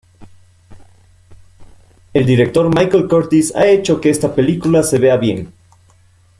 El 2.11 2.25
director 2.25 2.73
Michael 2.73 3.07
Curtiz 3.07 3.55
ha 3.55 3.67
hecho 3.67 4.01
que 4.01 4.09
esta 4.09 4.33
película 4.33 4.81
se 4.81 4.97
vea 4.97 5.15
bien. 5.17 5.53